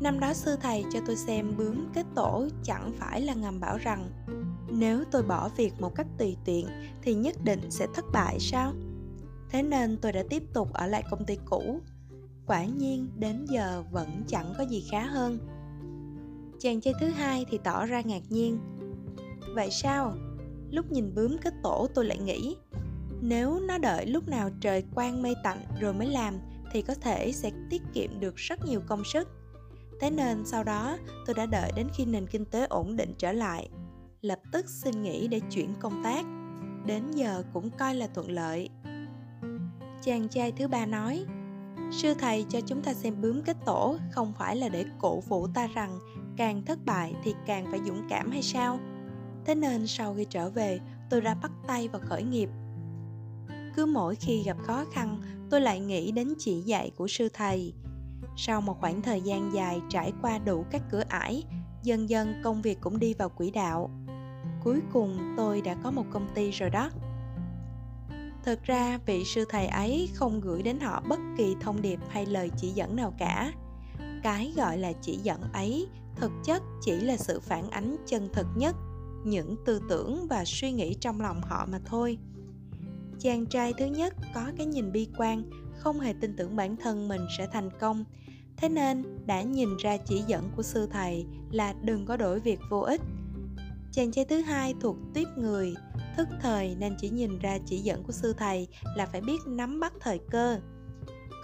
năm 0.00 0.20
đó 0.20 0.34
sư 0.34 0.56
thầy 0.62 0.84
cho 0.92 1.00
tôi 1.06 1.16
xem 1.16 1.56
bướm 1.56 1.86
kết 1.94 2.06
tổ 2.14 2.48
chẳng 2.62 2.92
phải 2.98 3.20
là 3.20 3.34
ngầm 3.34 3.60
bảo 3.60 3.78
rằng, 3.78 4.10
nếu 4.68 5.04
tôi 5.10 5.22
bỏ 5.22 5.48
việc 5.56 5.80
một 5.80 5.94
cách 5.94 6.06
tùy 6.18 6.36
tiện 6.44 6.66
thì 7.02 7.14
nhất 7.14 7.36
định 7.44 7.70
sẽ 7.70 7.86
thất 7.94 8.04
bại 8.12 8.36
sao? 8.40 8.72
Thế 9.50 9.62
nên 9.62 9.96
tôi 9.96 10.12
đã 10.12 10.22
tiếp 10.30 10.42
tục 10.52 10.72
ở 10.72 10.86
lại 10.86 11.04
công 11.10 11.24
ty 11.24 11.38
cũ. 11.44 11.80
Quả 12.46 12.64
nhiên 12.64 13.08
đến 13.16 13.46
giờ 13.50 13.84
vẫn 13.90 14.24
chẳng 14.26 14.54
có 14.58 14.64
gì 14.64 14.84
khá 14.90 15.06
hơn. 15.06 15.38
Chàng 16.58 16.80
trai 16.80 16.94
thứ 17.00 17.08
hai 17.08 17.46
thì 17.50 17.58
tỏ 17.64 17.86
ra 17.86 18.00
ngạc 18.00 18.22
nhiên, 18.28 18.58
vậy 19.54 19.68
sao? 19.70 20.14
Lúc 20.70 20.92
nhìn 20.92 21.14
bướm 21.14 21.36
kết 21.38 21.54
tổ 21.62 21.86
tôi 21.94 22.04
lại 22.04 22.18
nghĩ 22.18 22.56
nếu 23.20 23.60
nó 23.60 23.78
đợi 23.78 24.06
lúc 24.06 24.28
nào 24.28 24.50
trời 24.60 24.84
quang 24.94 25.22
mây 25.22 25.34
tạnh 25.44 25.58
rồi 25.80 25.94
mới 25.94 26.06
làm, 26.06 26.34
thì 26.72 26.82
có 26.82 26.94
thể 26.94 27.32
sẽ 27.32 27.50
tiết 27.70 27.82
kiệm 27.94 28.20
được 28.20 28.36
rất 28.36 28.64
nhiều 28.66 28.80
công 28.86 29.04
sức. 29.04 29.28
Thế 30.00 30.10
nên 30.10 30.46
sau 30.46 30.64
đó, 30.64 30.96
tôi 31.26 31.34
đã 31.34 31.46
đợi 31.46 31.72
đến 31.76 31.86
khi 31.94 32.04
nền 32.04 32.26
kinh 32.26 32.44
tế 32.44 32.66
ổn 32.66 32.96
định 32.96 33.14
trở 33.18 33.32
lại. 33.32 33.68
Lập 34.20 34.38
tức 34.52 34.68
xin 34.68 35.02
nghỉ 35.02 35.28
để 35.28 35.40
chuyển 35.50 35.74
công 35.80 36.02
tác. 36.04 36.24
Đến 36.86 37.10
giờ 37.10 37.42
cũng 37.52 37.70
coi 37.70 37.94
là 37.94 38.06
thuận 38.06 38.30
lợi. 38.30 38.68
Chàng 40.02 40.28
trai 40.28 40.52
thứ 40.52 40.68
ba 40.68 40.86
nói, 40.86 41.24
sư 41.92 42.14
thầy 42.18 42.44
cho 42.48 42.60
chúng 42.60 42.82
ta 42.82 42.94
xem 42.94 43.20
bướm 43.20 43.42
kết 43.42 43.56
tổ, 43.66 43.96
không 44.10 44.32
phải 44.38 44.56
là 44.56 44.68
để 44.68 44.84
cổ 44.98 45.20
vũ 45.20 45.46
ta 45.54 45.66
rằng 45.66 45.98
càng 46.36 46.64
thất 46.64 46.78
bại 46.84 47.14
thì 47.24 47.34
càng 47.46 47.66
phải 47.70 47.80
dũng 47.86 48.06
cảm 48.08 48.30
hay 48.30 48.42
sao? 48.42 48.78
Thế 49.44 49.54
nên 49.54 49.86
sau 49.86 50.14
khi 50.14 50.24
trở 50.24 50.50
về, 50.50 50.80
tôi 51.10 51.20
đã 51.20 51.34
bắt 51.34 51.50
tay 51.66 51.88
vào 51.88 52.02
khởi 52.04 52.22
nghiệp 52.22 52.48
cứ 53.76 53.86
mỗi 53.86 54.14
khi 54.14 54.42
gặp 54.42 54.56
khó 54.62 54.84
khăn, 54.92 55.22
tôi 55.50 55.60
lại 55.60 55.80
nghĩ 55.80 56.12
đến 56.12 56.34
chỉ 56.38 56.60
dạy 56.60 56.90
của 56.96 57.06
sư 57.08 57.28
thầy. 57.32 57.72
Sau 58.36 58.60
một 58.60 58.80
khoảng 58.80 59.02
thời 59.02 59.20
gian 59.20 59.50
dài 59.54 59.80
trải 59.88 60.12
qua 60.22 60.38
đủ 60.38 60.64
các 60.70 60.82
cửa 60.90 61.02
ải, 61.08 61.44
dần 61.82 62.08
dần 62.08 62.34
công 62.44 62.62
việc 62.62 62.78
cũng 62.80 62.98
đi 62.98 63.14
vào 63.14 63.28
quỹ 63.28 63.50
đạo. 63.50 63.90
Cuối 64.64 64.80
cùng, 64.92 65.34
tôi 65.36 65.60
đã 65.60 65.76
có 65.82 65.90
một 65.90 66.04
công 66.12 66.28
ty 66.34 66.50
rồi 66.50 66.70
đó. 66.70 66.90
Thực 68.44 68.62
ra, 68.62 68.98
vị 69.06 69.24
sư 69.24 69.44
thầy 69.48 69.66
ấy 69.66 70.08
không 70.14 70.40
gửi 70.40 70.62
đến 70.62 70.80
họ 70.80 71.02
bất 71.08 71.20
kỳ 71.38 71.56
thông 71.60 71.82
điệp 71.82 72.00
hay 72.08 72.26
lời 72.26 72.50
chỉ 72.56 72.68
dẫn 72.68 72.96
nào 72.96 73.14
cả. 73.18 73.52
Cái 74.22 74.52
gọi 74.56 74.78
là 74.78 74.92
chỉ 74.92 75.16
dẫn 75.16 75.40
ấy, 75.52 75.86
thực 76.16 76.32
chất 76.44 76.62
chỉ 76.82 76.92
là 76.92 77.16
sự 77.16 77.40
phản 77.40 77.70
ánh 77.70 77.96
chân 78.06 78.28
thực 78.32 78.46
nhất, 78.56 78.76
những 79.24 79.56
tư 79.66 79.80
tưởng 79.88 80.26
và 80.30 80.44
suy 80.46 80.72
nghĩ 80.72 80.94
trong 80.94 81.20
lòng 81.20 81.40
họ 81.42 81.66
mà 81.72 81.78
thôi 81.84 82.18
chàng 83.20 83.46
trai 83.46 83.72
thứ 83.78 83.86
nhất 83.86 84.14
có 84.34 84.52
cái 84.56 84.66
nhìn 84.66 84.92
bi 84.92 85.08
quan, 85.18 85.42
không 85.78 86.00
hề 86.00 86.12
tin 86.20 86.36
tưởng 86.36 86.56
bản 86.56 86.76
thân 86.76 87.08
mình 87.08 87.20
sẽ 87.38 87.46
thành 87.52 87.70
công. 87.80 88.04
Thế 88.56 88.68
nên, 88.68 89.26
đã 89.26 89.42
nhìn 89.42 89.76
ra 89.76 89.96
chỉ 89.96 90.22
dẫn 90.26 90.50
của 90.56 90.62
sư 90.62 90.88
thầy 90.92 91.26
là 91.50 91.74
đừng 91.82 92.06
có 92.06 92.16
đổi 92.16 92.40
việc 92.40 92.60
vô 92.70 92.80
ích. 92.80 93.00
Chàng 93.92 94.12
trai 94.12 94.24
thứ 94.24 94.40
hai 94.40 94.74
thuộc 94.80 94.96
tuyết 95.14 95.28
người, 95.36 95.74
thức 96.16 96.28
thời 96.40 96.76
nên 96.78 96.94
chỉ 96.98 97.10
nhìn 97.10 97.38
ra 97.38 97.58
chỉ 97.66 97.78
dẫn 97.78 98.02
của 98.02 98.12
sư 98.12 98.34
thầy 98.38 98.68
là 98.96 99.06
phải 99.06 99.20
biết 99.20 99.38
nắm 99.46 99.80
bắt 99.80 99.92
thời 100.00 100.18
cơ. 100.30 100.60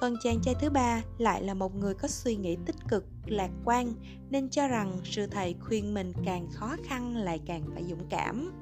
Còn 0.00 0.14
chàng 0.22 0.40
trai 0.42 0.54
thứ 0.60 0.70
ba 0.70 1.02
lại 1.18 1.42
là 1.42 1.54
một 1.54 1.74
người 1.74 1.94
có 1.94 2.08
suy 2.08 2.36
nghĩ 2.36 2.56
tích 2.66 2.76
cực, 2.88 3.04
lạc 3.26 3.50
quan, 3.64 3.92
nên 4.30 4.48
cho 4.50 4.68
rằng 4.68 4.98
sư 5.04 5.26
thầy 5.26 5.54
khuyên 5.60 5.94
mình 5.94 6.12
càng 6.24 6.48
khó 6.52 6.76
khăn 6.84 7.16
lại 7.16 7.40
càng 7.46 7.62
phải 7.74 7.84
dũng 7.84 8.06
cảm 8.10 8.52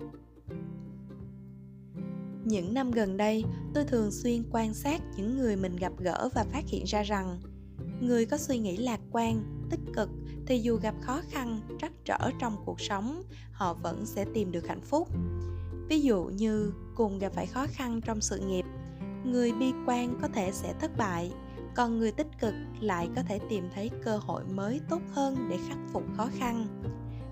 những 2.44 2.74
năm 2.74 2.90
gần 2.90 3.16
đây, 3.16 3.44
tôi 3.74 3.84
thường 3.84 4.10
xuyên 4.10 4.42
quan 4.50 4.74
sát 4.74 5.02
những 5.16 5.38
người 5.38 5.56
mình 5.56 5.76
gặp 5.76 5.92
gỡ 5.98 6.28
và 6.34 6.44
phát 6.52 6.64
hiện 6.66 6.84
ra 6.84 7.02
rằng, 7.02 7.40
người 8.00 8.26
có 8.26 8.36
suy 8.36 8.58
nghĩ 8.58 8.76
lạc 8.76 9.00
quan, 9.12 9.42
tích 9.70 9.80
cực 9.94 10.10
thì 10.46 10.58
dù 10.58 10.76
gặp 10.76 10.94
khó 11.00 11.20
khăn, 11.30 11.60
trắc 11.80 11.92
trở 12.04 12.30
trong 12.40 12.56
cuộc 12.64 12.80
sống, 12.80 13.22
họ 13.52 13.74
vẫn 13.74 14.06
sẽ 14.06 14.24
tìm 14.34 14.52
được 14.52 14.68
hạnh 14.68 14.80
phúc. 14.80 15.08
Ví 15.88 16.00
dụ 16.00 16.24
như 16.24 16.72
cùng 16.94 17.18
gặp 17.18 17.32
phải 17.32 17.46
khó 17.46 17.66
khăn 17.70 18.00
trong 18.04 18.20
sự 18.20 18.38
nghiệp, 18.38 18.64
người 19.24 19.52
bi 19.52 19.72
quan 19.86 20.18
có 20.22 20.28
thể 20.28 20.50
sẽ 20.52 20.74
thất 20.80 20.96
bại, 20.96 21.32
còn 21.74 21.98
người 21.98 22.12
tích 22.12 22.28
cực 22.40 22.54
lại 22.80 23.08
có 23.16 23.22
thể 23.22 23.38
tìm 23.50 23.64
thấy 23.74 23.90
cơ 24.04 24.16
hội 24.16 24.42
mới 24.44 24.80
tốt 24.90 25.00
hơn 25.12 25.36
để 25.50 25.58
khắc 25.68 25.78
phục 25.92 26.02
khó 26.16 26.28
khăn. 26.38 26.66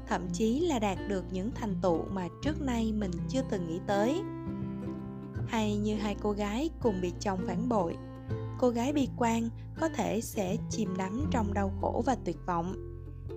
Thậm 0.09 0.28
chí 0.33 0.61
là 0.61 0.78
đạt 0.78 0.99
được 1.09 1.25
những 1.33 1.50
thành 1.54 1.75
tựu 1.83 2.04
mà 2.11 2.28
trước 2.42 2.61
nay 2.61 2.92
mình 2.92 3.11
chưa 3.28 3.42
từng 3.50 3.69
nghĩ 3.69 3.81
tới 3.87 4.21
hay 5.53 5.77
như 5.77 5.97
hai 5.97 6.17
cô 6.23 6.33
gái 6.33 6.71
cùng 6.81 7.01
bị 7.01 7.13
chồng 7.21 7.41
phản 7.47 7.69
bội. 7.69 7.97
Cô 8.59 8.69
gái 8.69 8.93
bi 8.93 9.09
quan 9.17 9.49
có 9.81 9.89
thể 9.89 10.21
sẽ 10.21 10.57
chìm 10.71 10.97
đắm 10.97 11.27
trong 11.31 11.55
đau 11.55 11.73
khổ 11.81 12.03
và 12.07 12.17
tuyệt 12.25 12.37
vọng. 12.47 12.75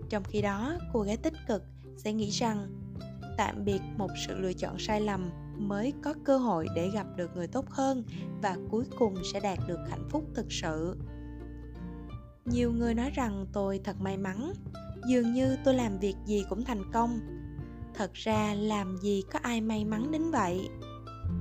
Trong 0.10 0.24
khi 0.24 0.42
đó, 0.42 0.74
cô 0.94 1.02
gái 1.02 1.18
tích 1.18 1.34
cực 1.48 1.64
sẽ 1.98 2.14
nghĩ 2.14 2.30
rằng, 2.30 2.68
tạm 3.38 3.66
biệt 3.66 3.82
một 3.98 4.08
sự 4.28 4.40
lựa 4.40 4.54
chọn 4.54 4.80
sai 4.80 5.02
lầm 5.02 5.30
mới 5.58 5.94
có 6.04 6.14
cơ 6.24 6.38
hội 6.38 6.68
để 6.76 6.90
gặp 6.94 7.08
được 7.16 7.36
người 7.36 7.48
tốt 7.48 7.66
hơn 7.70 8.04
và 8.42 8.58
cuối 8.70 8.86
cùng 9.00 9.16
sẽ 9.34 9.40
đạt 9.40 9.60
được 9.68 9.80
hạnh 9.90 10.08
phúc 10.10 10.24
thực 10.36 10.52
sự. 10.52 10.98
Nhiều 12.46 12.72
người 12.72 12.94
nói 12.94 13.12
rằng, 13.16 13.46
tôi 13.54 13.80
thật 13.84 13.96
may 14.02 14.18
mắn, 14.18 14.54
dường 15.08 15.34
như 15.34 15.58
tôi 15.66 15.74
làm 15.74 16.00
việc 16.00 16.16
gì 16.26 16.46
cũng 16.50 16.64
thành 16.64 16.92
công. 16.94 17.20
Thật 17.94 18.14
ra, 18.14 18.54
làm 18.54 18.98
gì 18.98 19.24
có 19.34 19.40
ai 19.42 19.62
may 19.62 19.86
mắn 19.86 20.12
đến 20.12 20.32
vậy? 20.32 20.70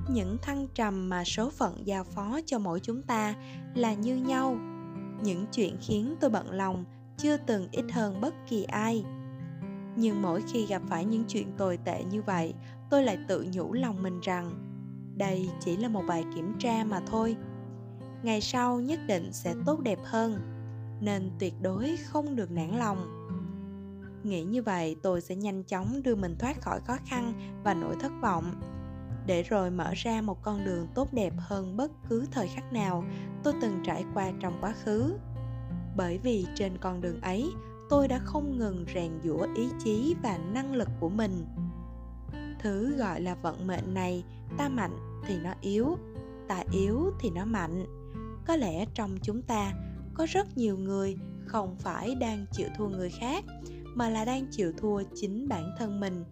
Những 0.09 0.37
thăng 0.41 0.67
trầm 0.75 1.09
mà 1.09 1.23
số 1.23 1.49
phận 1.49 1.87
giao 1.87 2.03
phó 2.03 2.39
cho 2.45 2.59
mỗi 2.59 2.79
chúng 2.79 3.01
ta 3.01 3.35
là 3.75 3.93
như 3.93 4.15
nhau. 4.15 4.57
Những 5.23 5.45
chuyện 5.51 5.77
khiến 5.81 6.15
tôi 6.19 6.29
bận 6.29 6.51
lòng 6.51 6.85
chưa 7.17 7.37
từng 7.37 7.67
ít 7.71 7.85
hơn 7.91 8.21
bất 8.21 8.33
kỳ 8.49 8.63
ai. 8.63 9.05
Nhưng 9.95 10.21
mỗi 10.21 10.43
khi 10.53 10.65
gặp 10.65 10.81
phải 10.87 11.05
những 11.05 11.23
chuyện 11.27 11.51
tồi 11.57 11.77
tệ 11.77 12.03
như 12.03 12.21
vậy, 12.21 12.53
tôi 12.89 13.03
lại 13.03 13.17
tự 13.27 13.47
nhủ 13.53 13.73
lòng 13.73 14.03
mình 14.03 14.19
rằng, 14.21 14.51
đây 15.17 15.49
chỉ 15.59 15.77
là 15.77 15.87
một 15.87 16.03
bài 16.07 16.25
kiểm 16.35 16.53
tra 16.59 16.83
mà 16.83 17.01
thôi. 17.07 17.35
Ngày 18.23 18.41
sau 18.41 18.79
nhất 18.79 18.99
định 19.07 19.33
sẽ 19.33 19.53
tốt 19.65 19.79
đẹp 19.79 19.99
hơn, 20.03 20.39
nên 21.01 21.31
tuyệt 21.39 21.53
đối 21.61 21.97
không 21.97 22.35
được 22.35 22.51
nản 22.51 22.69
lòng. 22.69 23.27
Nghĩ 24.23 24.43
như 24.43 24.63
vậy, 24.63 24.95
tôi 25.03 25.21
sẽ 25.21 25.35
nhanh 25.35 25.63
chóng 25.63 26.03
đưa 26.03 26.15
mình 26.15 26.35
thoát 26.39 26.61
khỏi 26.61 26.79
khó 26.87 26.97
khăn 27.05 27.33
và 27.63 27.73
nỗi 27.73 27.95
thất 27.99 28.11
vọng 28.21 28.61
để 29.25 29.43
rồi 29.43 29.71
mở 29.71 29.91
ra 29.95 30.21
một 30.21 30.41
con 30.41 30.65
đường 30.65 30.87
tốt 30.95 31.13
đẹp 31.13 31.33
hơn 31.37 31.77
bất 31.77 31.91
cứ 32.09 32.25
thời 32.31 32.47
khắc 32.47 32.73
nào. 32.73 33.03
Tôi 33.43 33.53
từng 33.61 33.79
trải 33.83 34.05
qua 34.13 34.31
trong 34.39 34.57
quá 34.61 34.73
khứ. 34.83 35.13
Bởi 35.97 36.17
vì 36.17 36.45
trên 36.55 36.77
con 36.77 37.01
đường 37.01 37.21
ấy, 37.21 37.51
tôi 37.89 38.07
đã 38.07 38.19
không 38.25 38.57
ngừng 38.57 38.85
rèn 38.95 39.11
giũa 39.23 39.47
ý 39.55 39.69
chí 39.83 40.15
và 40.23 40.37
năng 40.37 40.73
lực 40.73 40.89
của 40.99 41.09
mình. 41.09 41.45
Thứ 42.59 42.95
gọi 42.97 43.21
là 43.21 43.35
vận 43.35 43.67
mệnh 43.67 43.93
này, 43.93 44.23
ta 44.57 44.69
mạnh 44.69 45.21
thì 45.27 45.37
nó 45.43 45.53
yếu, 45.61 45.97
ta 46.47 46.63
yếu 46.71 47.11
thì 47.19 47.29
nó 47.29 47.45
mạnh. 47.45 47.85
Có 48.47 48.55
lẽ 48.55 48.85
trong 48.93 49.17
chúng 49.21 49.41
ta, 49.41 49.73
có 50.13 50.25
rất 50.29 50.57
nhiều 50.57 50.77
người 50.77 51.17
không 51.45 51.75
phải 51.79 52.15
đang 52.15 52.45
chịu 52.51 52.67
thua 52.77 52.87
người 52.87 53.09
khác, 53.09 53.45
mà 53.95 54.09
là 54.09 54.25
đang 54.25 54.45
chịu 54.51 54.71
thua 54.77 55.03
chính 55.15 55.47
bản 55.47 55.75
thân 55.77 55.99
mình. 55.99 56.23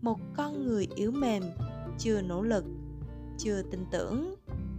Một 0.00 0.18
con 0.36 0.66
người 0.66 0.88
yếu 0.94 1.10
mềm 1.10 1.42
chưa 2.04 2.20
nỗ 2.20 2.42
lực, 2.42 2.64
chưa 3.38 3.62
tin 3.62 3.84
tưởng, 3.90 4.34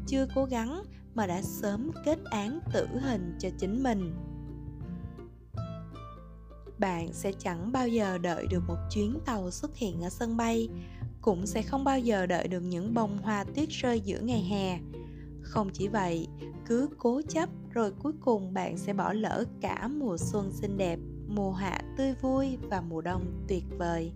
chưa 0.07 0.27
cố 0.35 0.45
gắng 0.45 0.83
mà 1.15 1.27
đã 1.27 1.41
sớm 1.41 1.91
kết 2.05 2.19
án 2.23 2.59
tử 2.73 2.87
hình 3.01 3.37
cho 3.39 3.49
chính 3.59 3.83
mình. 3.83 4.13
Bạn 6.79 7.13
sẽ 7.13 7.31
chẳng 7.39 7.71
bao 7.71 7.87
giờ 7.87 8.17
đợi 8.17 8.47
được 8.49 8.63
một 8.67 8.77
chuyến 8.91 9.19
tàu 9.25 9.51
xuất 9.51 9.75
hiện 9.75 10.01
ở 10.01 10.09
sân 10.09 10.37
bay, 10.37 10.69
cũng 11.21 11.45
sẽ 11.45 11.61
không 11.61 11.83
bao 11.83 11.99
giờ 11.99 12.25
đợi 12.25 12.47
được 12.47 12.61
những 12.61 12.93
bông 12.93 13.17
hoa 13.17 13.43
tuyết 13.43 13.69
rơi 13.69 13.99
giữa 13.99 14.19
ngày 14.19 14.43
hè. 14.43 14.79
Không 15.41 15.69
chỉ 15.73 15.87
vậy, 15.87 16.27
cứ 16.65 16.89
cố 16.97 17.21
chấp 17.29 17.49
rồi 17.73 17.91
cuối 17.91 18.13
cùng 18.19 18.53
bạn 18.53 18.77
sẽ 18.77 18.93
bỏ 18.93 19.13
lỡ 19.13 19.43
cả 19.61 19.87
mùa 19.87 20.17
xuân 20.17 20.51
xinh 20.51 20.77
đẹp, 20.77 20.99
mùa 21.27 21.51
hạ 21.51 21.81
tươi 21.97 22.13
vui 22.21 22.57
và 22.69 22.81
mùa 22.81 23.01
đông 23.01 23.45
tuyệt 23.47 23.63
vời. 23.77 24.13